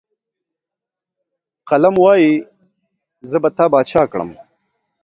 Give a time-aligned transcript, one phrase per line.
[1.69, 2.33] قلم وايي،
[3.29, 4.29] زه به تا باچا کړم.